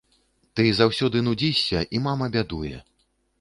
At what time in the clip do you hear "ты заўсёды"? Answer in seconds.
0.59-1.21